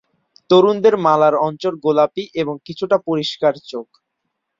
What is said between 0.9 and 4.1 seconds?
মালার অঞ্চল গোলাপী এবং কিছুটা পরিষ্কার চোখ।